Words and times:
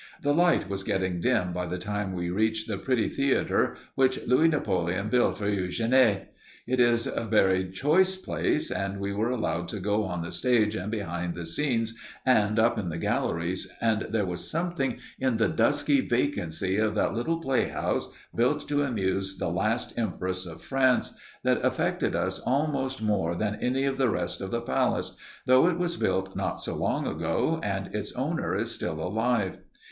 The 0.23 0.33
light 0.33 0.67
was 0.67 0.81
getting 0.83 1.19
dim 1.21 1.53
by 1.53 1.67
the 1.67 1.77
time 1.77 2.11
we 2.13 2.31
reached 2.31 2.67
the 2.67 2.79
pretty 2.79 3.07
theater 3.07 3.75
which 3.93 4.19
Louis 4.25 4.47
Napoleon 4.47 5.09
built 5.09 5.37
for 5.37 5.45
Eugénie. 5.45 6.25
It 6.65 6.79
is 6.79 7.05
a 7.05 7.23
very 7.23 7.69
choice 7.69 8.15
place, 8.15 8.71
and 8.71 8.99
we 8.99 9.13
were 9.13 9.29
allowed 9.29 9.67
to 9.67 9.79
go 9.79 10.05
on 10.05 10.23
the 10.23 10.31
stage 10.31 10.73
and 10.75 10.89
behind 10.89 11.35
the 11.35 11.45
scenes 11.45 11.93
and 12.25 12.57
up 12.57 12.79
in 12.79 12.89
the 12.89 12.97
galleries, 12.97 13.71
and 13.79 14.07
there 14.09 14.25
was 14.25 14.49
something 14.49 14.97
in 15.19 15.37
the 15.37 15.47
dusky 15.47 16.01
vacancy 16.01 16.77
of 16.77 16.95
that 16.95 17.13
little 17.13 17.39
play 17.39 17.67
house, 17.67 18.09
built 18.35 18.67
to 18.69 18.81
amuse 18.81 19.37
the 19.37 19.49
last 19.49 19.93
empress 19.99 20.47
of 20.47 20.63
France, 20.63 21.15
that 21.43 21.63
affected 21.63 22.15
us 22.15 22.39
almost 22.39 23.03
more 23.03 23.35
than 23.35 23.59
any 23.61 23.83
of 23.85 23.99
the 23.99 24.09
rest 24.09 24.41
of 24.41 24.49
the 24.49 24.61
palace, 24.61 25.15
though 25.45 25.67
it 25.67 25.77
was 25.77 25.95
built 25.95 26.35
not 26.35 26.59
so 26.59 26.73
long 26.75 27.05
ago 27.05 27.59
and 27.61 27.93
its 27.95 28.11
owner 28.13 28.55
is 28.55 28.71
still 28.71 28.99
alive. 28.99 29.59